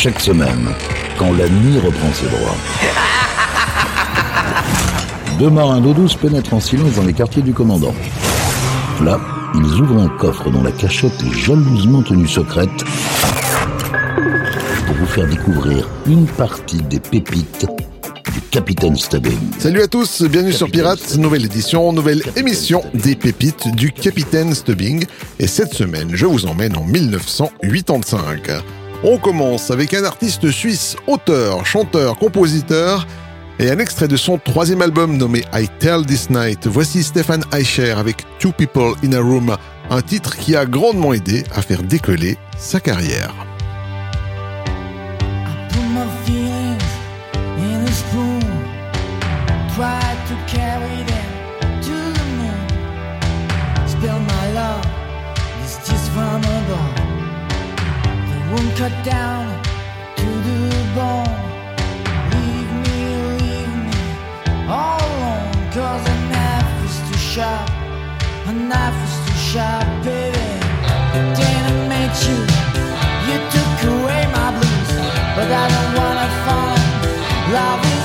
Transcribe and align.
Chaque 0.00 0.20
semaine, 0.20 0.68
quand 1.18 1.32
la 1.32 1.48
nuit 1.48 1.76
reprend 1.80 2.12
ses 2.12 2.26
droits. 2.26 2.54
Deux 5.40 5.50
marins 5.50 5.80
d'eau 5.80 5.92
douce 5.92 6.14
pénètrent 6.14 6.54
en 6.54 6.60
silence 6.60 6.92
dans 6.92 7.02
les 7.02 7.12
quartiers 7.12 7.42
du 7.42 7.52
commandant. 7.52 7.92
Là, 9.02 9.20
ils 9.56 9.80
ouvrent 9.80 10.00
un 10.00 10.08
coffre 10.08 10.50
dont 10.50 10.62
la 10.62 10.70
cachette 10.70 11.20
est 11.26 11.32
jalousement 11.32 12.02
tenue 12.02 12.28
secrète 12.28 12.84
pour 14.86 14.94
vous 14.94 15.06
faire 15.06 15.26
découvrir 15.26 15.88
une 16.06 16.26
partie 16.26 16.80
des 16.82 17.00
pépites 17.00 17.66
du 18.32 18.40
Capitaine 18.52 18.94
Stubbing. 18.94 19.50
Salut 19.58 19.82
à 19.82 19.88
tous, 19.88 20.22
bienvenue 20.22 20.52
sur 20.52 20.70
Pirates, 20.70 21.16
nouvelle 21.16 21.44
édition, 21.44 21.92
nouvelle 21.92 22.22
émission 22.36 22.84
des 22.94 23.16
pépites 23.16 23.74
du 23.74 23.90
Capitaine 23.90 24.54
Stubbing. 24.54 25.06
Et 25.40 25.48
cette 25.48 25.74
semaine, 25.74 26.10
je 26.14 26.26
vous 26.26 26.46
emmène 26.46 26.76
en 26.76 26.84
1985. 26.84 28.62
On 29.04 29.16
commence 29.16 29.70
avec 29.70 29.94
un 29.94 30.02
artiste 30.02 30.50
suisse, 30.50 30.96
auteur, 31.06 31.64
chanteur, 31.64 32.18
compositeur 32.18 33.06
et 33.60 33.70
un 33.70 33.78
extrait 33.78 34.08
de 34.08 34.16
son 34.16 34.38
troisième 34.38 34.82
album 34.82 35.16
nommé 35.16 35.44
I 35.54 35.68
Tell 35.78 36.04
This 36.04 36.30
Night. 36.30 36.66
Voici 36.66 37.04
Stéphane 37.04 37.44
Eicher 37.52 37.92
avec 37.92 38.24
Two 38.40 38.50
People 38.50 38.94
in 39.04 39.12
a 39.12 39.20
Room, 39.20 39.56
un 39.90 40.02
titre 40.02 40.36
qui 40.36 40.56
a 40.56 40.66
grandement 40.66 41.12
aidé 41.12 41.44
à 41.54 41.62
faire 41.62 41.84
décoller 41.84 42.38
sa 42.56 42.80
carrière. 42.80 43.32
The 58.48 58.54
wound 58.54 58.76
cut 58.78 59.04
down 59.04 59.44
to 60.16 60.24
the 60.24 60.70
bone. 60.96 61.36
Leave 62.32 62.72
me, 62.84 63.00
leave 63.40 63.74
me 63.84 64.00
all 64.66 64.96
alone. 64.96 65.52
Cause 65.70 66.04
a 66.08 66.16
knife 66.32 66.84
is 66.88 66.96
too 67.10 67.18
sharp. 67.18 67.68
A 68.46 68.52
knife 68.54 69.00
is 69.06 69.16
too 69.26 69.38
sharp, 69.52 69.86
baby. 70.02 70.48
Then 71.36 71.60
I 71.70 71.88
met 71.92 72.14
you. 72.26 72.38
You 73.28 73.36
took 73.52 73.76
away 73.92 74.22
my 74.32 74.48
blues, 74.56 74.92
but 75.36 75.48
I 75.52 75.64
don't 75.68 75.92
wanna 75.98 76.28
in 76.64 77.52
love 77.52 77.97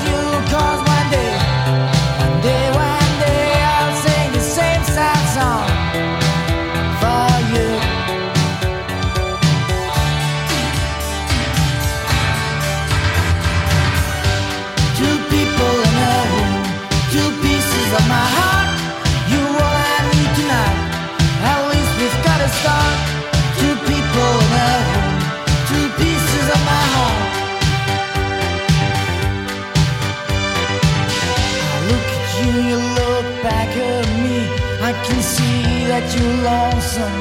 back 33.44 33.68
of 33.76 34.04
me. 34.24 34.48
I 34.80 34.92
can 35.04 35.20
see 35.22 35.84
that 35.92 36.04
you're 36.16 36.38
lonesome, 36.50 37.20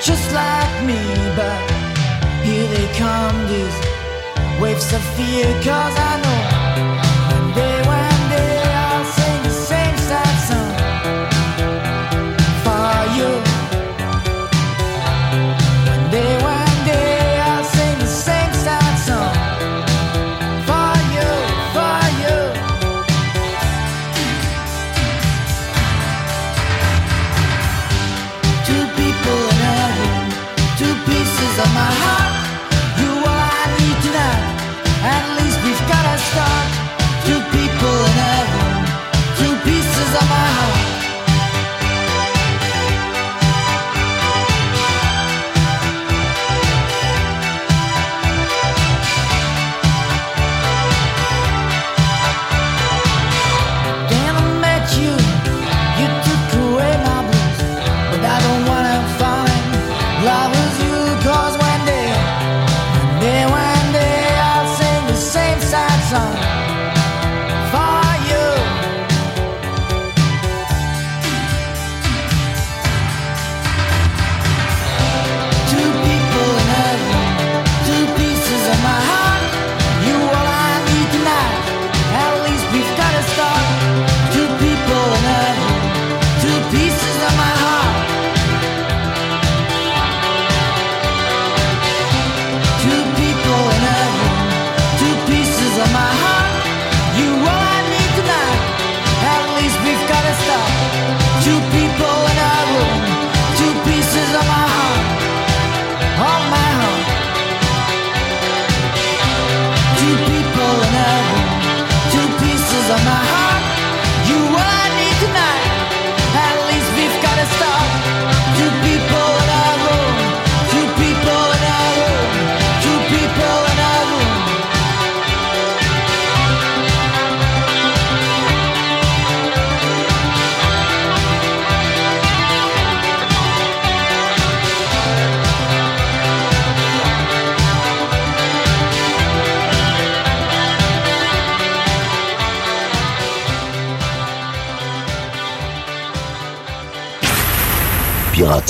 just 0.00 0.26
like 0.32 0.74
me. 0.86 1.00
But 1.34 1.58
here 2.46 2.68
they 2.74 2.86
come, 2.96 3.36
these 3.50 3.78
waves 4.62 4.92
of 4.92 5.02
fear, 5.16 5.46
cause 5.66 5.96
I 6.10 6.12
know. 6.22 6.33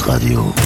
Radio. 0.06 0.63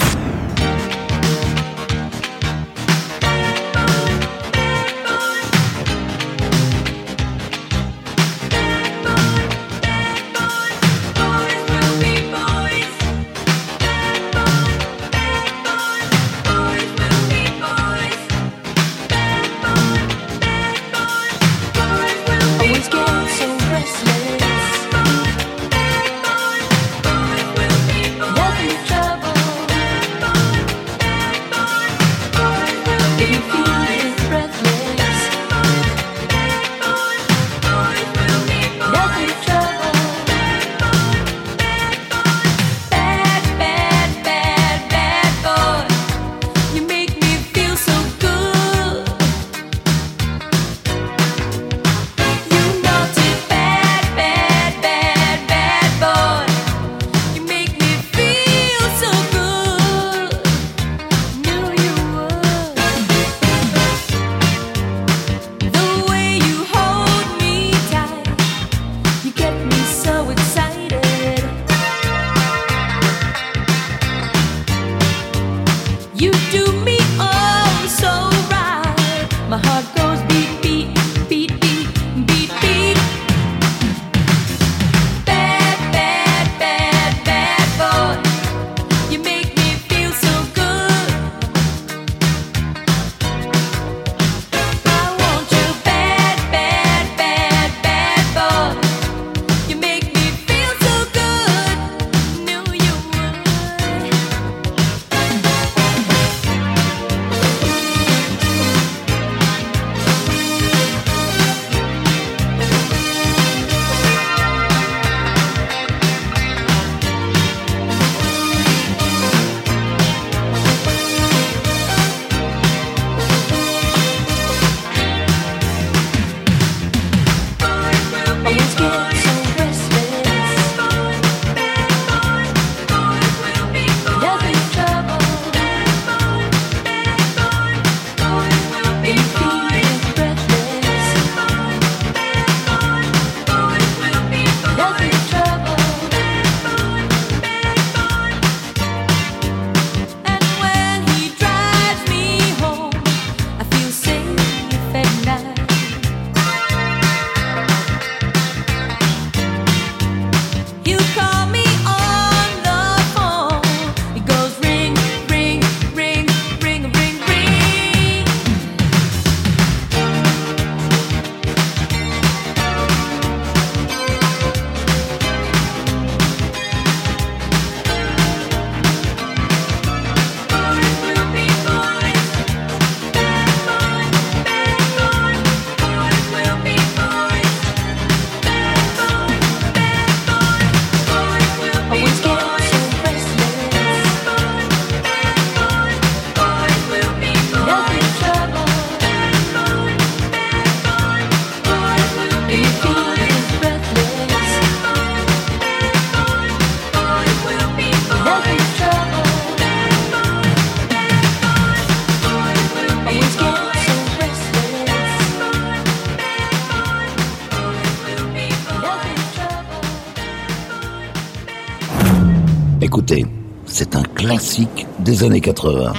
Écoutez, 222.88 223.26
c'est 223.66 223.96
un 223.96 224.02
classique 224.02 224.86
des 224.98 225.22
années 225.22 225.42
80. 225.42 225.92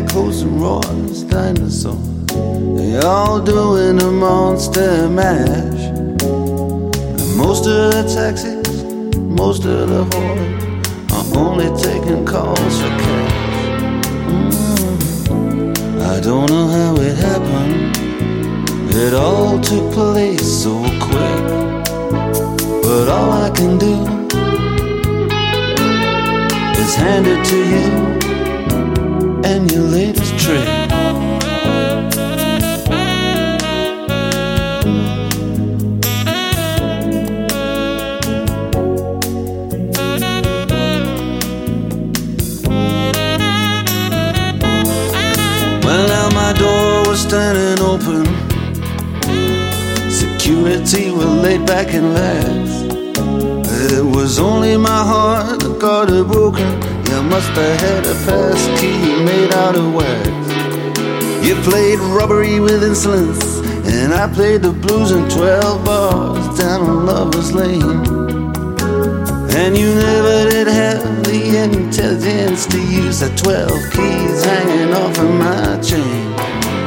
Echoes 0.00 0.40
and 0.40 0.62
roars, 0.62 1.24
dinosaurs, 1.24 1.98
they 2.74 2.98
all 3.00 3.38
doing 3.38 4.00
a 4.00 4.10
monster 4.10 5.06
mash. 5.10 5.82
And 5.92 7.36
most 7.36 7.66
of 7.66 7.92
the 7.92 8.02
taxis, 8.08 8.82
most 9.16 9.66
of 9.66 9.90
the 9.90 10.04
whores 10.04 11.12
are 11.12 11.38
only 11.38 11.68
taking 11.78 12.24
calls 12.24 12.80
for 12.80 12.88
cash. 12.88 14.06
Mm. 15.28 16.00
I 16.00 16.18
don't 16.20 16.48
know 16.48 16.68
how 16.68 16.94
it 16.96 17.16
happened. 17.18 17.94
It 18.94 19.12
all 19.12 19.60
took 19.60 19.92
place 19.92 20.62
so 20.62 20.80
quick. 20.98 21.42
But 22.82 23.08
all 23.08 23.32
I 23.32 23.50
can 23.54 23.76
do 23.76 23.96
is 26.80 26.94
hand 26.94 27.26
it 27.26 27.44
to 27.44 27.58
you 27.68 28.09
and 29.50 29.68
your 29.72 29.82
latest 29.82 30.38
trick. 30.38 30.64
Well, 45.84 46.06
now 46.06 46.28
my 46.30 46.52
door 46.56 47.08
was 47.08 47.20
standing 47.22 47.84
open. 47.84 48.24
Security 50.10 51.10
were 51.10 51.24
laid 51.24 51.66
back 51.66 51.92
and 51.92 52.14
lax. 52.14 52.82
It 53.92 54.04
was 54.04 54.38
only 54.38 54.76
my 54.76 55.02
heart 55.12 55.58
that 55.58 55.78
got 55.80 56.08
it 56.08 56.26
broken. 56.28 56.79
Must 57.30 57.48
have 57.50 57.80
had 57.80 58.06
a 58.06 58.14
pass 58.26 58.80
key 58.80 59.24
made 59.24 59.52
out 59.52 59.76
of 59.76 59.94
wax. 59.94 60.26
You 61.46 61.54
played 61.62 62.00
robbery 62.00 62.58
with 62.58 62.82
insolence, 62.82 63.58
and 63.86 64.12
I 64.12 64.26
played 64.34 64.62
the 64.62 64.72
blues 64.72 65.12
in 65.12 65.28
12 65.30 65.84
bars 65.84 66.58
down 66.58 66.80
on 66.80 67.06
Lover's 67.06 67.52
Lane. 67.52 67.82
And 69.54 69.78
you 69.78 69.94
never 69.94 70.50
did 70.50 70.66
have 70.66 71.22
the 71.22 71.56
intelligence 71.62 72.66
to 72.66 72.78
use 72.80 73.20
the 73.20 73.28
12 73.36 73.70
keys 73.92 74.44
hanging 74.44 74.92
off 74.92 75.16
of 75.16 75.30
my 75.32 75.78
chain. 75.80 76.34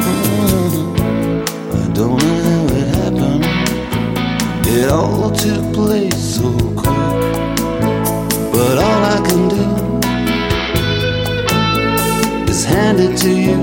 Mm, 0.03 1.47
I 1.71 1.93
don't 1.93 2.17
know 2.21 2.39
how 2.49 2.65
it 2.79 2.87
happened. 2.99 3.45
It 4.67 4.89
all 4.89 5.31
took 5.31 5.73
place 5.73 6.35
so 6.35 6.52
hand 12.73 12.99
it 12.99 13.15
to 13.15 13.29
you 13.29 13.59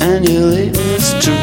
and 0.00 0.24
latest 0.28 1.20
trick. 1.20 1.42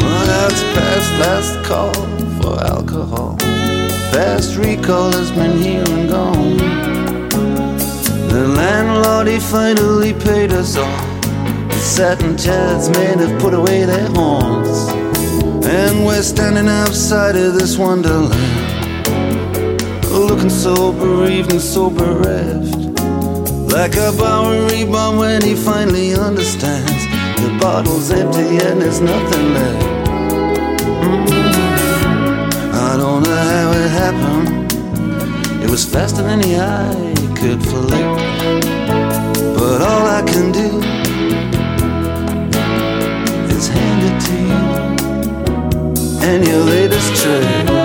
Well, 0.00 0.24
that's 0.26 0.62
past 0.74 1.10
last 1.22 1.54
call 1.66 1.94
for 2.40 2.54
alcohol. 2.64 3.36
Fast 4.12 4.56
recall 4.56 5.10
has 5.10 5.32
been 5.32 5.58
here 5.60 5.84
and 5.88 6.08
gone. 6.08 6.56
The 8.28 8.46
landlord, 8.46 9.26
he 9.26 9.40
finally 9.40 10.12
paid 10.14 10.52
us 10.52 10.76
all. 10.76 10.97
The 11.98 12.14
satin 12.14 12.38
chairs 12.38 12.88
men 12.90 13.18
have 13.18 13.40
put 13.40 13.54
away 13.54 13.84
their 13.84 14.06
horns. 14.10 14.88
And 15.66 16.06
we're 16.06 16.22
standing 16.22 16.68
outside 16.68 17.34
of 17.34 17.54
this 17.54 17.76
wonderland. 17.76 18.32
Looking 20.08 20.48
so 20.48 20.92
bereaved 20.92 21.50
and 21.50 21.60
so 21.60 21.90
bereft. 21.90 22.72
Like 23.72 23.96
a 23.96 24.12
Bowery 24.16 24.84
bum 24.84 25.16
when 25.16 25.42
he 25.42 25.56
finally 25.56 26.14
understands. 26.14 27.04
The 27.42 27.58
bottle's 27.60 28.12
empty 28.12 28.64
and 28.64 28.80
there's 28.80 29.00
nothing 29.00 29.54
left. 29.54 29.86
Mm-hmm. 31.02 32.74
I 32.74 32.96
don't 32.96 33.24
know 33.24 33.42
how 33.52 33.72
it 33.72 33.90
happened. 33.90 34.72
It 35.64 35.68
was 35.68 35.84
faster 35.84 36.22
than 36.22 36.42
the 36.42 36.60
eye 36.60 37.14
could 37.34 37.60
flick. 37.60 38.06
But 39.58 39.82
all 39.82 40.06
I 40.06 40.22
can 40.24 40.52
do 40.52 40.97
and 46.28 46.46
your 46.46 46.58
latest 46.58 47.22
trick. 47.22 47.77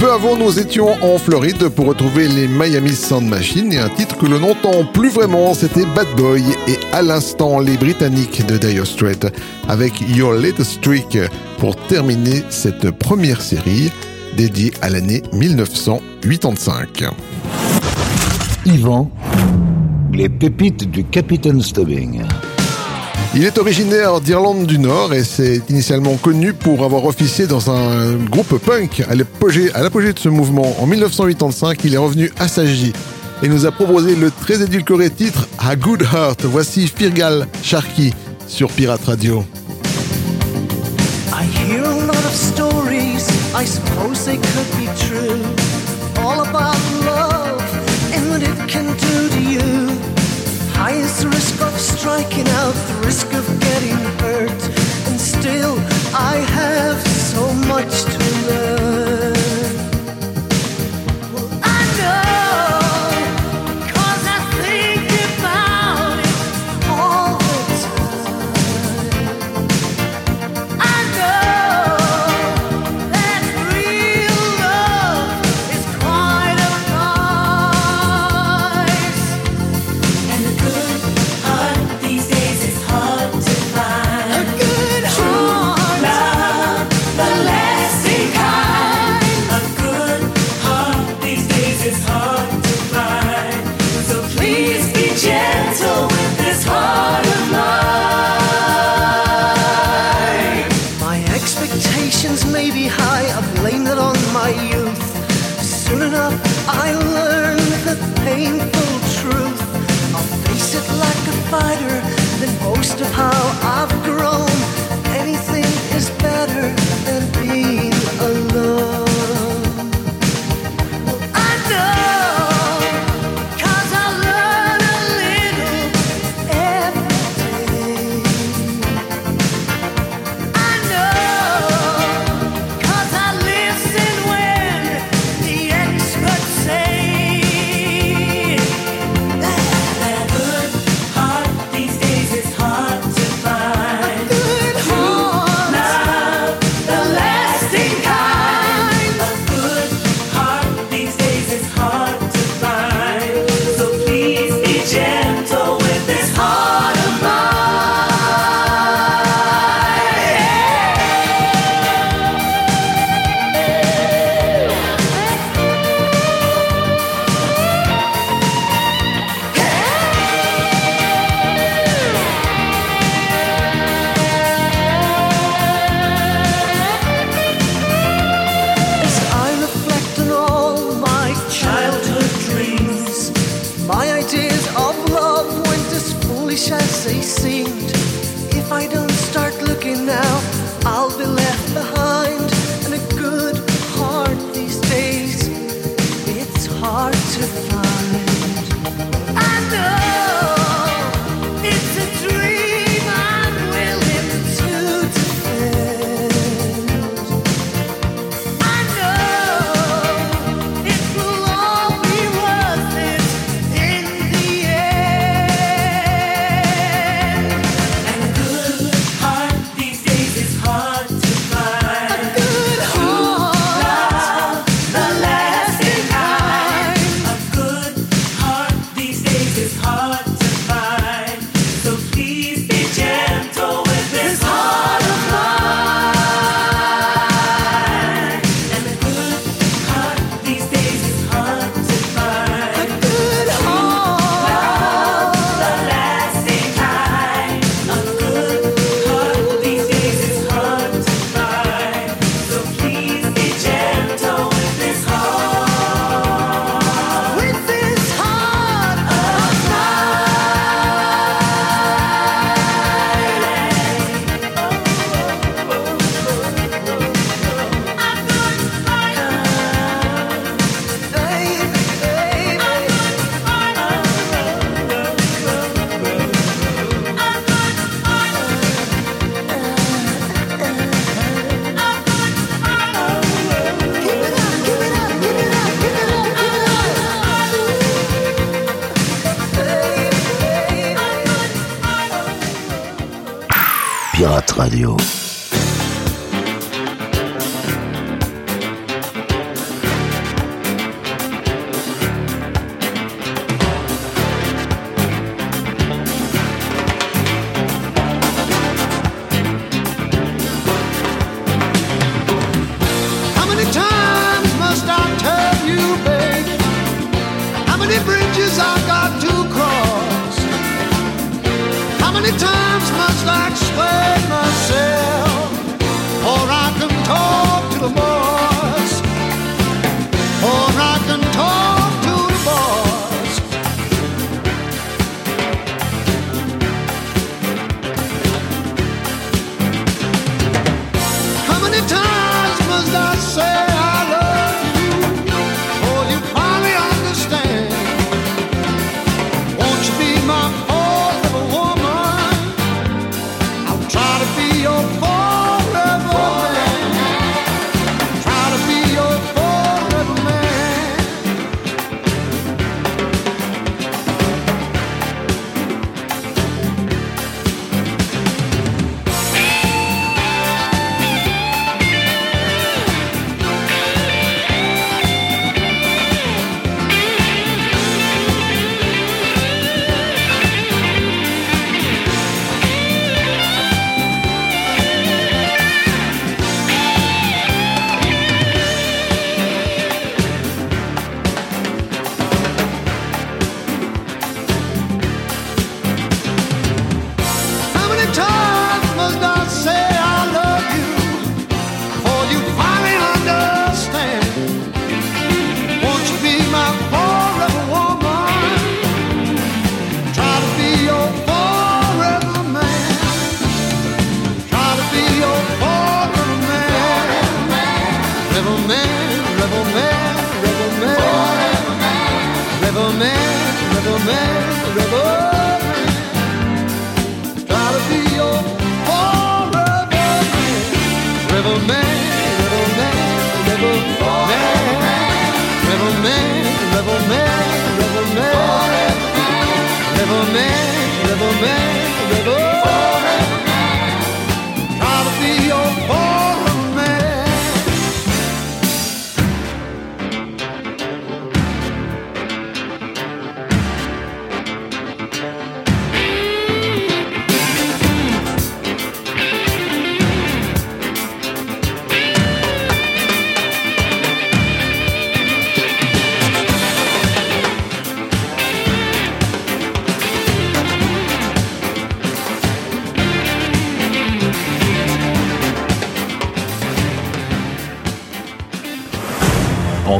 peu 0.00 0.10
avant, 0.12 0.36
nous 0.36 0.58
étions 0.58 0.88
en 1.02 1.18
Floride 1.18 1.68
pour 1.68 1.86
retrouver 1.86 2.26
les 2.26 2.48
Miami 2.48 2.94
Sound 2.94 3.28
Machine 3.28 3.70
et 3.72 3.78
un 3.78 3.90
titre 3.90 4.16
que 4.16 4.24
l'on 4.24 4.40
n'entend 4.40 4.84
plus 4.84 5.10
vraiment, 5.10 5.52
c'était 5.52 5.84
Bad 5.94 6.06
Boy 6.16 6.42
et 6.68 6.78
à 6.94 7.02
l'instant 7.02 7.58
les 7.58 7.76
Britanniques 7.76 8.46
de 8.46 8.56
Dire 8.56 8.86
Straits 8.86 9.26
avec 9.68 10.00
Your 10.16 10.32
Latest 10.32 10.80
Trick 10.80 11.18
pour 11.58 11.76
terminer 11.76 12.42
cette 12.48 12.90
première 12.92 13.42
série 13.42 13.92
dédiée 14.36 14.72
à 14.80 14.88
l'année 14.88 15.22
1985. 15.34 17.04
Yvan, 18.64 19.10
les 20.14 20.30
pépites 20.30 20.90
du 20.90 21.04
Capitaine 21.04 21.60
Stubbing. 21.60 22.22
Il 23.32 23.44
est 23.44 23.58
originaire 23.58 24.20
d'Irlande 24.20 24.66
du 24.66 24.80
Nord 24.80 25.14
et 25.14 25.22
c'est 25.22 25.62
initialement 25.70 26.16
connu 26.16 26.52
pour 26.52 26.84
avoir 26.84 27.04
officié 27.04 27.46
dans 27.46 27.70
un 27.70 28.16
groupe 28.16 28.58
punk. 28.58 29.04
À 29.08 29.14
l'apogée 29.14 30.12
de 30.12 30.18
ce 30.18 30.28
mouvement, 30.28 30.74
en 30.80 30.86
1985, 30.86 31.78
il 31.84 31.94
est 31.94 31.98
revenu 31.98 32.32
à 32.40 32.48
Sagi 32.48 32.92
et 33.42 33.48
nous 33.48 33.66
a 33.66 33.70
proposé 33.70 34.16
le 34.16 34.32
très 34.32 34.62
édulcoré 34.62 35.10
titre 35.10 35.46
A 35.60 35.76
Good 35.76 36.02
Heart. 36.12 36.44
Voici 36.46 36.88
Firgal 36.88 37.46
Sharky 37.62 38.12
sur 38.48 38.68
Pirate 38.68 39.04
Radio. 39.04 39.44
I 41.32 41.44
hear 41.44 41.84
a 41.84 42.06
lot 42.06 42.24
of 42.24 42.34
stories, 42.34 43.28
I 43.54 43.64
suppose 43.64 44.24
they 44.24 44.38
could 44.38 44.70
be 44.76 44.88
true. 45.06 45.40
All 46.24 46.40
about 46.40 46.76
love 47.04 47.62
and 48.12 48.28
what 48.28 48.42
it 48.42 48.68
can 48.68 48.86
do 48.86 49.28
to 49.30 49.40
you. 49.40 49.60
High 50.74 50.96
is 50.96 51.20
the 51.22 51.28
risk 51.28 51.60
of 51.62 51.78
striking 51.78 52.48
out. 52.48 52.74
risk 53.04 53.32
of 53.34 53.46
getting 53.60 53.96
hurt, 54.20 54.62
and 55.08 55.20
still 55.20 55.78
I 56.14 56.36
have 56.36 57.00
so 57.06 57.52
much 57.54 58.04
to 58.04 58.18
learn. 58.46 58.79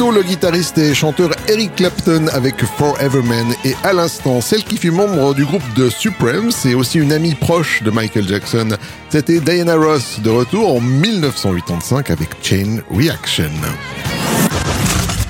le 0.00 0.22
guitariste 0.22 0.76
et 0.78 0.92
chanteur 0.92 1.30
Eric 1.48 1.76
Clapton 1.76 2.26
avec 2.32 2.64
Forever 2.64 3.22
Man 3.22 3.54
et 3.64 3.74
à 3.84 3.92
l'instant 3.92 4.40
celle 4.40 4.64
qui 4.64 4.76
fut 4.76 4.90
membre 4.90 5.34
du 5.34 5.44
groupe 5.44 5.62
de 5.76 5.88
Supremes 5.88 6.50
et 6.64 6.74
aussi 6.74 6.98
une 6.98 7.12
amie 7.12 7.34
proche 7.34 7.82
de 7.82 7.90
Michael 7.90 8.26
Jackson. 8.26 8.68
C'était 9.08 9.40
Diana 9.40 9.76
Ross 9.76 10.20
de 10.22 10.30
retour 10.30 10.76
en 10.76 10.80
1985 10.80 12.10
avec 12.10 12.28
Chain 12.42 12.78
Reaction. 12.90 13.50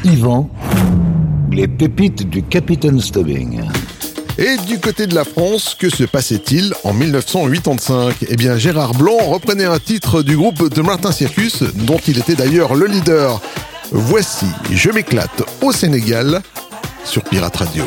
Yvan, 0.05 0.49
les 1.53 1.69
pépites 1.69 2.29
du 2.29 2.43
Capitaine 2.43 3.01
Stubbing. 3.01 3.61
Et 4.37 4.57
du 4.67 4.81
côté 4.81 5.07
de 5.07 5.15
la 5.15 5.25
France, 5.25 5.77
que 5.79 5.89
se 5.89 6.03
passait-il 6.03 6.75
en 6.83 6.93
1985 6.93 8.17
Eh 8.29 8.37
bien, 8.37 8.57
Gérard 8.57 8.95
Blanc 8.95 9.19
reprenait 9.19 9.65
un 9.65 9.79
titre 9.79 10.23
du 10.23 10.37
groupe 10.37 10.75
de 10.75 10.83
Martin 10.83 11.13
Circus, 11.13 11.63
dont 11.75 12.01
il 12.09 12.19
était 12.19 12.35
d'ailleurs 12.35 12.75
le 12.75 12.87
leader. 12.87 13.41
Voici 13.97 14.47
Je 14.73 14.91
m'éclate 14.91 15.45
au 15.63 15.71
Sénégal 15.71 16.43
sur 17.05 17.23
Pirate 17.23 17.55
Radio. 17.59 17.85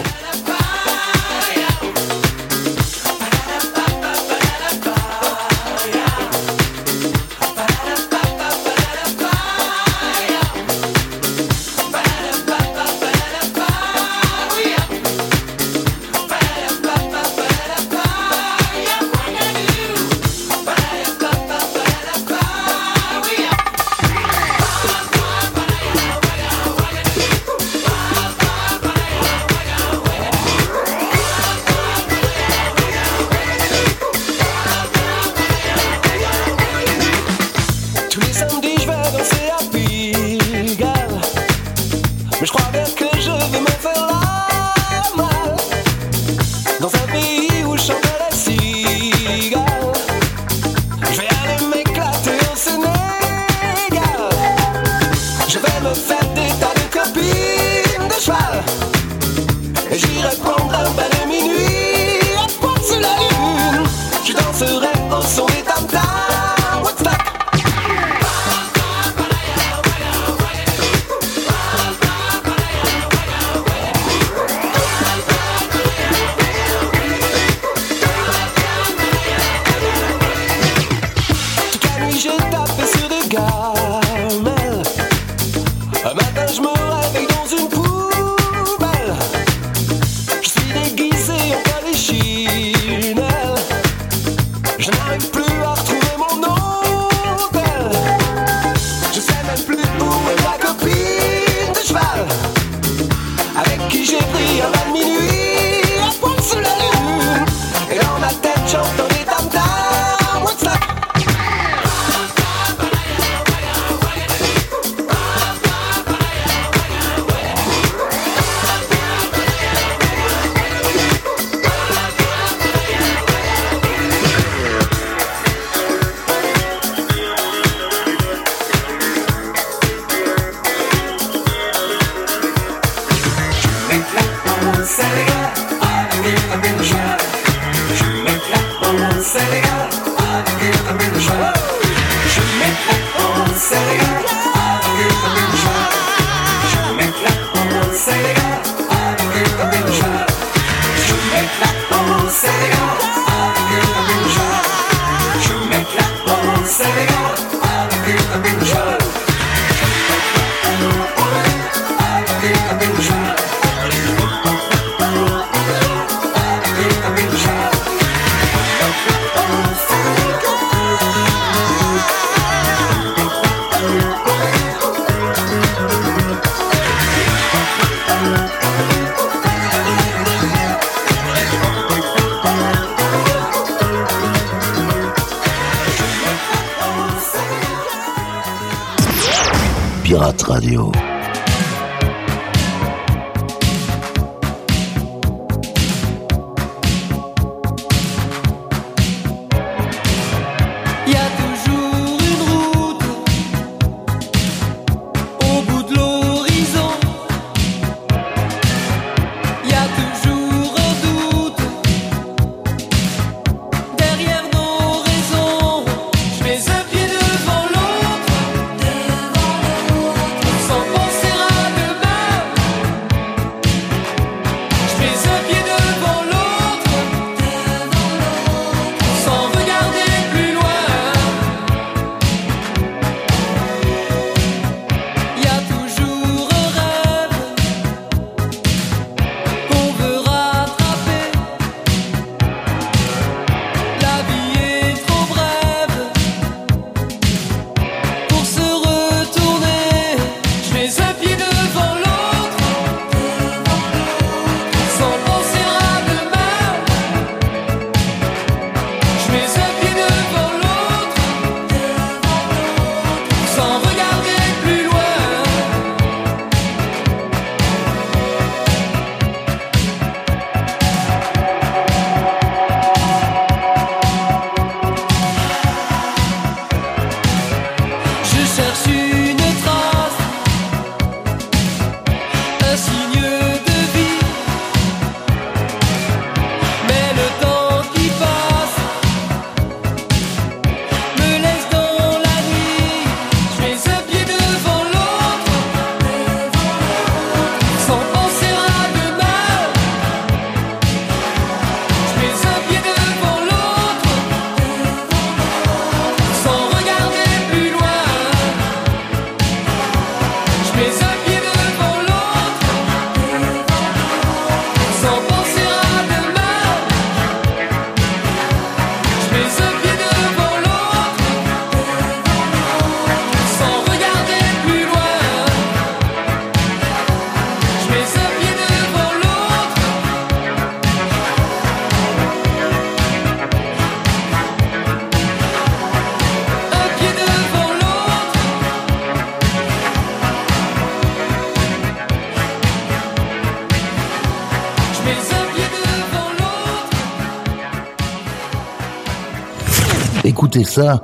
ça 350.64 351.00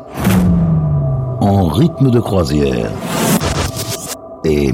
en 1.40 1.68
rythme 1.68 2.10
de 2.10 2.20
croisière. 2.20 2.92
Et 4.46 4.74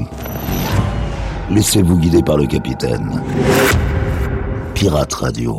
laissez-vous 1.50 1.98
guider 1.98 2.22
par 2.22 2.36
le 2.36 2.46
capitaine. 2.46 3.22
Pirate 4.74 5.12
Radio. 5.14 5.58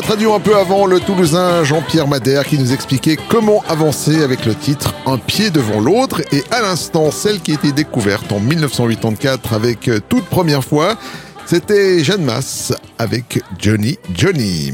la 0.00 0.06
traduire 0.06 0.32
un 0.32 0.40
peu 0.40 0.56
avant 0.56 0.86
le 0.86 0.98
Toulousain 0.98 1.62
Jean-Pierre 1.62 2.06
Madère 2.06 2.46
qui 2.46 2.58
nous 2.58 2.72
expliquait 2.72 3.18
comment 3.28 3.62
avancer 3.68 4.22
avec 4.22 4.46
le 4.46 4.54
titre 4.54 4.94
Un 5.04 5.18
pied 5.18 5.50
devant 5.50 5.78
l'autre 5.78 6.22
et 6.32 6.42
à 6.50 6.62
l'instant 6.62 7.10
celle 7.10 7.40
qui 7.40 7.52
était 7.52 7.72
découverte 7.72 8.32
en 8.32 8.40
1984 8.40 9.52
avec 9.52 9.88
euh, 9.88 10.00
toute 10.08 10.24
première 10.24 10.64
fois, 10.64 10.96
c'était 11.44 12.02
Jeanne 12.02 12.24
Masse 12.24 12.72
avec 12.98 13.42
Johnny 13.58 13.98
Johnny. 14.14 14.72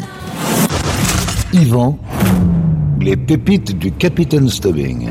Yvan, 1.52 1.98
les 3.00 3.16
pépites 3.16 3.76
du 3.76 3.90
Capitaine 3.90 4.48
Stubbing. 4.48 5.10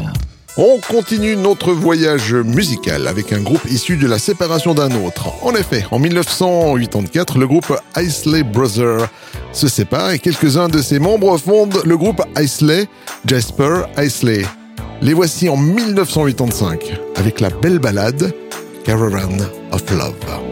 On 0.58 0.80
continue 0.80 1.36
notre 1.36 1.74
voyage 1.74 2.34
musical 2.34 3.10
avec 3.10 3.34
un 3.34 3.42
groupe 3.42 3.66
issu 3.70 3.98
de 3.98 4.08
la 4.08 4.18
séparation 4.18 4.74
d'un 4.74 4.92
autre. 5.06 5.28
En 5.44 5.54
effet, 5.54 5.84
en 5.92 6.00
1984, 6.00 7.38
le 7.38 7.46
groupe 7.46 7.74
Isley 7.98 8.44
Brothers 8.44 9.10
se 9.56 9.68
séparent 9.68 10.12
et 10.12 10.20
quelques-uns 10.20 10.68
de 10.68 10.82
ses 10.82 11.00
membres 11.00 11.38
fondent 11.38 11.82
le 11.86 11.98
groupe 11.98 12.22
Isley, 12.38 12.88
Jasper 13.26 13.84
Isley. 13.98 14.44
Les 15.02 15.14
voici 15.14 15.50
en 15.50 15.58
1985 15.58 16.94
avec 17.16 17.40
la 17.40 17.50
belle 17.50 17.80
ballade 17.80 18.34
Caravan 18.84 19.38
of 19.72 19.90
Love. 19.92 20.45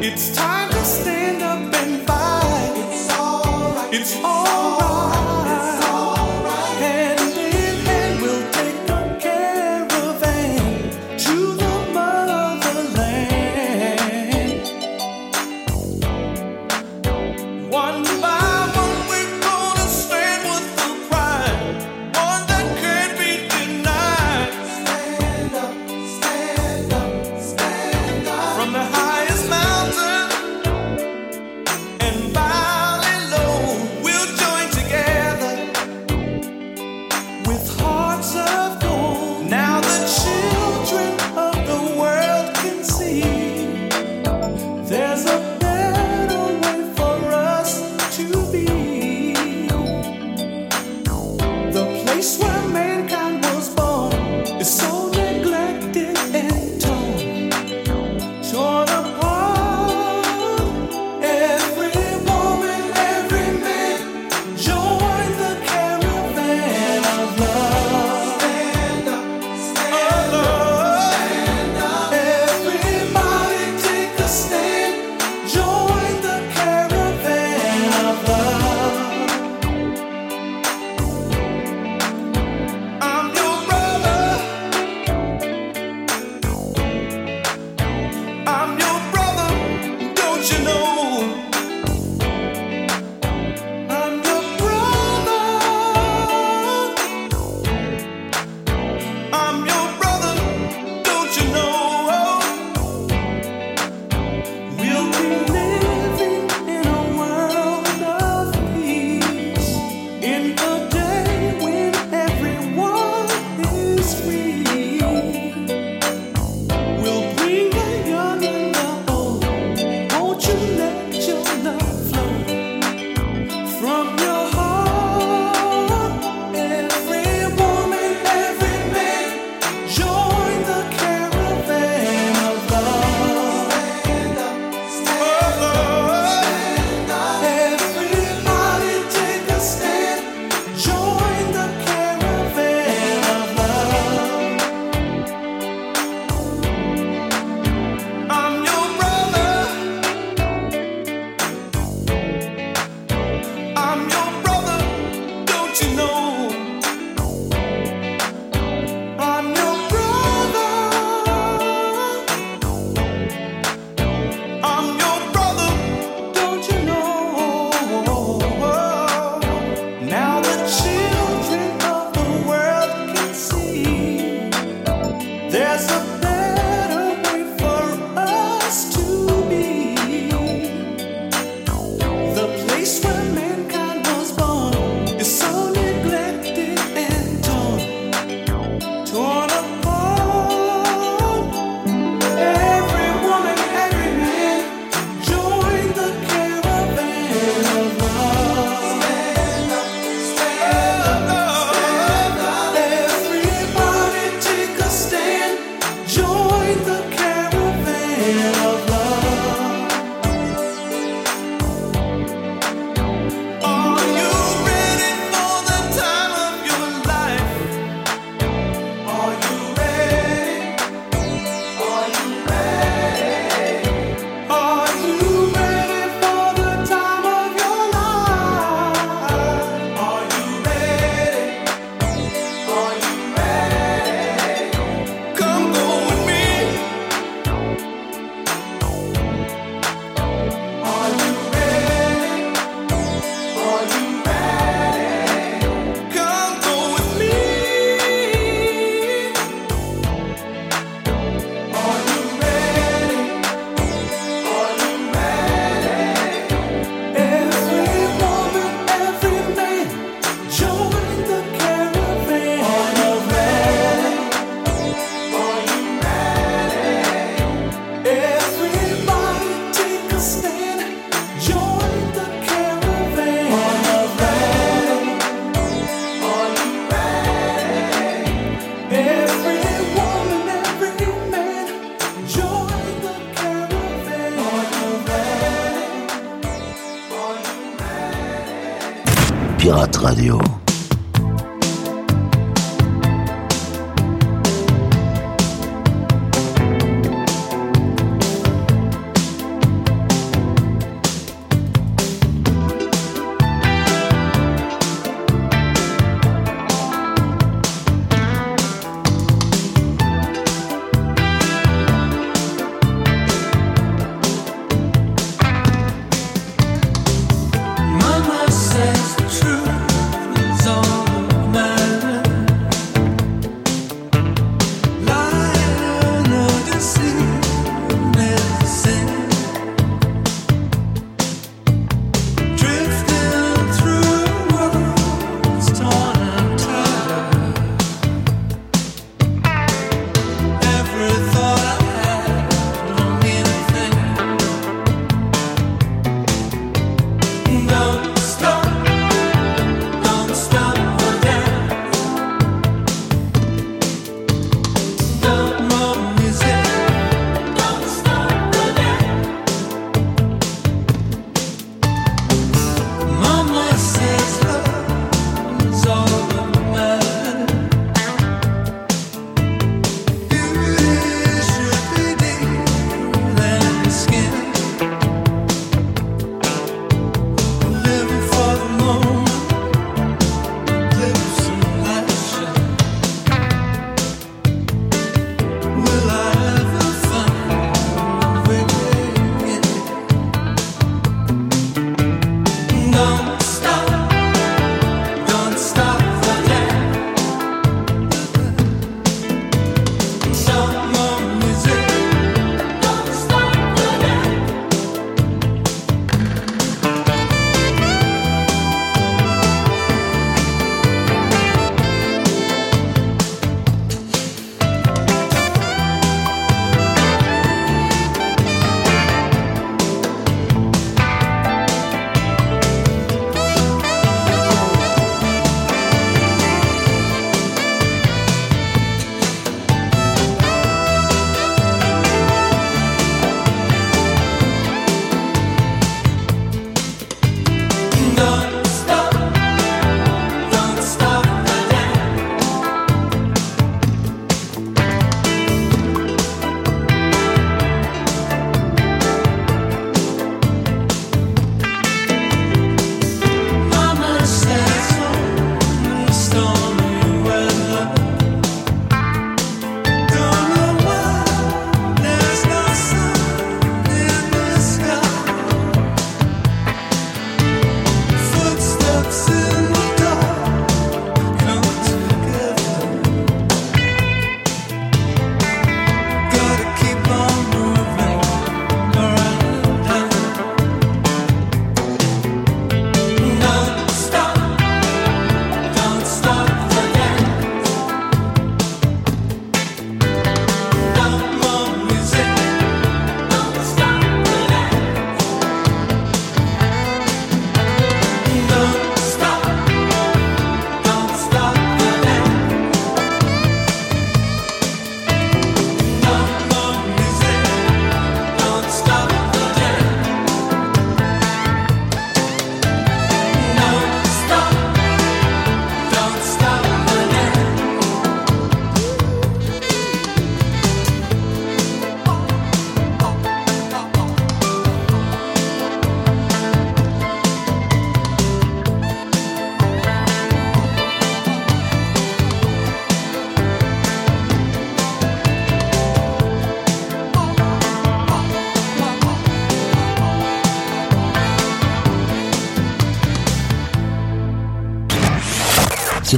It's 0.00 0.30
time. 0.30 0.57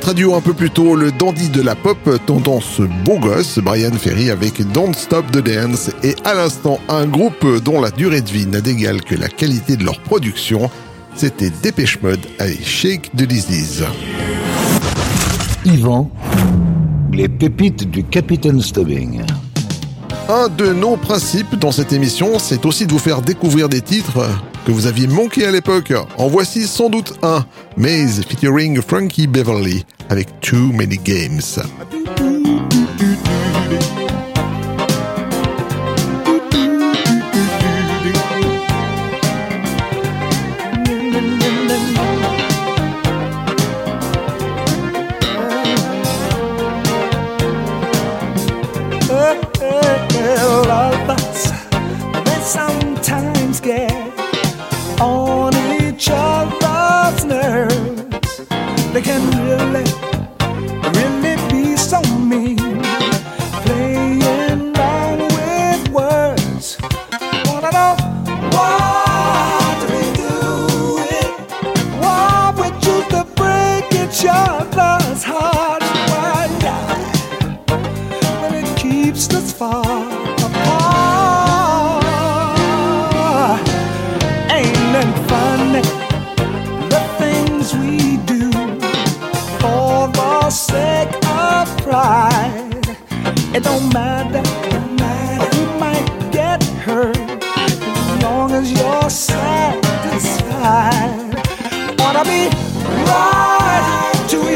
Pirate 0.00 0.24
un 0.34 0.40
peu 0.40 0.54
plus 0.54 0.70
tôt, 0.70 0.96
le 0.96 1.12
dandy 1.12 1.50
de 1.50 1.60
la 1.60 1.74
pop, 1.74 1.98
tendance 2.24 2.80
beau 3.04 3.18
gosse, 3.18 3.58
Brian 3.58 3.92
Ferry 3.92 4.30
avec 4.30 4.66
Don't 4.72 4.94
Stop 4.94 5.30
the 5.30 5.44
Dance 5.44 5.90
et 6.02 6.14
à 6.24 6.32
l'instant 6.32 6.80
un 6.88 7.04
groupe 7.04 7.46
dont 7.62 7.78
la 7.78 7.90
durée 7.90 8.22
de 8.22 8.30
vie 8.30 8.46
n'a 8.46 8.62
d'égal 8.62 9.02
que 9.02 9.14
la 9.14 9.28
qualité 9.28 9.76
de 9.76 9.84
leur 9.84 10.00
production, 10.00 10.70
c'était 11.14 11.50
Dépêche 11.62 12.00
Mode 12.00 12.24
avec 12.38 12.66
Shake 12.66 13.10
the 13.14 13.24
Disease. 13.24 13.84
Yvan, 15.66 16.10
les 17.12 17.28
pépites 17.28 17.90
du 17.90 18.02
Capitaine 18.02 18.62
Stubbing. 18.62 19.20
Un 20.30 20.48
de 20.48 20.72
nos 20.72 20.96
principes 20.96 21.56
dans 21.56 21.72
cette 21.72 21.92
émission, 21.92 22.38
c'est 22.38 22.64
aussi 22.64 22.86
de 22.86 22.92
vous 22.92 22.98
faire 22.98 23.20
découvrir 23.20 23.68
des 23.68 23.82
titres 23.82 24.26
que 24.64 24.72
vous 24.72 24.86
aviez 24.86 25.06
manqué 25.06 25.46
à 25.46 25.50
l'époque. 25.50 25.92
En 26.18 26.28
voici 26.28 26.66
sans 26.66 26.88
doute 26.88 27.14
un, 27.22 27.44
Maze 27.76 28.22
featuring 28.28 28.80
Frankie 28.80 29.26
Beverly 29.26 29.84
avec 30.08 30.40
Too 30.40 30.72
Many 30.72 30.98
Games. 30.98 31.40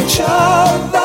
Child. 0.09 0.96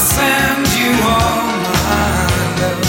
Send 0.00 0.66
you 0.80 0.92
all 1.14 1.46
my 1.66 2.24
love. 2.60 2.84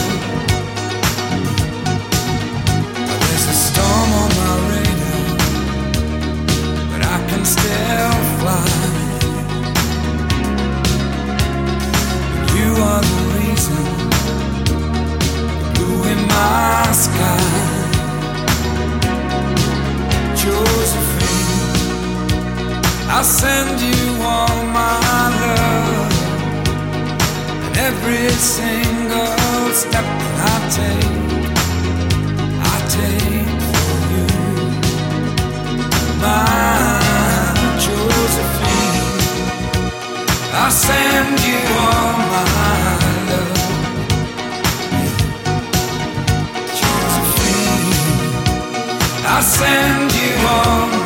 There's 3.21 3.47
a 3.47 3.57
storm 3.67 4.09
on 4.21 4.29
my 4.39 4.53
radar, 4.69 5.23
but 6.91 7.01
I 7.15 7.17
can 7.29 7.43
still 7.43 8.15
fly. 8.39 8.65
You 12.57 12.69
are 12.89 13.03
the 13.11 13.19
reason, 13.39 13.83
blue 15.73 16.01
in 16.13 16.19
my 16.27 16.83
sky. 17.05 17.49
Josephine, 20.41 21.75
I 23.09 23.21
send 23.21 23.75
you 23.81 24.00
every 28.03 28.29
single 28.29 29.73
step 29.73 30.03
I 30.03 30.57
take, 30.77 31.13
I 32.59 32.75
take 32.97 33.61
for 33.69 33.95
you, 34.13 34.27
my 36.19 36.45
Josephine. 37.83 39.09
I 40.53 40.69
send 40.69 41.39
you 41.47 41.59
all 41.85 42.13
my 42.33 42.45
love, 43.29 43.59
Josephine. 46.79 47.93
I 49.25 49.41
send 49.41 50.11
you 50.21 50.33
all 50.47 51.00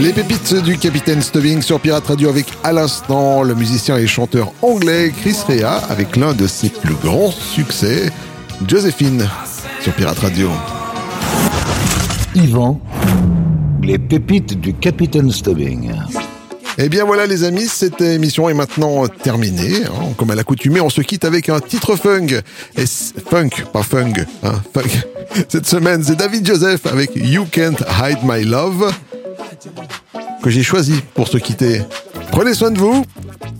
Les 0.00 0.12
pépites 0.12 0.54
du 0.54 0.76
Capitaine 0.78 1.22
Stubbing 1.22 1.62
sur 1.62 1.80
Pirate 1.80 2.06
Radio 2.06 2.28
avec 2.28 2.46
à 2.62 2.72
l'instant 2.72 3.42
le 3.42 3.54
musicien 3.54 3.96
et 3.96 4.06
chanteur 4.06 4.52
anglais 4.62 5.12
Chris 5.16 5.36
Rea 5.48 5.80
avec 5.88 6.16
l'un 6.16 6.32
de 6.34 6.46
ses 6.46 6.68
plus 6.68 6.94
grands 6.94 7.30
succès, 7.30 8.10
Joséphine 8.68 9.28
sur 9.80 9.92
Pirate 9.94 10.18
Radio. 10.18 10.50
Yvan, 12.34 12.80
les 13.82 13.98
pépites 13.98 14.60
du 14.60 14.74
Capitaine 14.74 15.30
Stubbing. 15.30 15.92
Eh 16.78 16.90
bien 16.90 17.04
voilà 17.06 17.26
les 17.26 17.42
amis, 17.44 17.66
cette 17.66 18.02
émission 18.02 18.50
est 18.50 18.54
maintenant 18.54 19.06
terminée. 19.08 19.84
hein. 19.86 20.12
Comme 20.18 20.30
à 20.30 20.34
l'accoutumée, 20.34 20.80
on 20.82 20.90
se 20.90 21.00
quitte 21.00 21.24
avec 21.24 21.48
un 21.48 21.58
titre 21.60 21.96
funk. 21.96 22.26
Et 22.76 22.84
funk, 23.30 23.48
pas 23.72 23.82
funk, 23.82 24.12
hein, 24.42 24.52
funk. 24.74 24.90
Cette 25.48 25.66
semaine, 25.66 26.02
c'est 26.02 26.16
David 26.16 26.46
Joseph 26.46 26.86
avec 26.86 27.10
You 27.14 27.46
Can't 27.50 27.76
Hide 28.00 28.18
My 28.24 28.44
Love 28.44 28.90
que 30.42 30.50
j'ai 30.50 30.62
choisi 30.62 31.02
pour 31.14 31.28
se 31.28 31.38
quitter. 31.38 31.82
Prenez 32.30 32.54
soin 32.54 32.70
de 32.70 32.78
vous. 32.78 33.04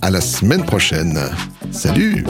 À 0.02 0.10
la 0.10 0.20
semaine 0.20 0.64
prochaine. 0.64 1.18
Salut. 1.70 2.24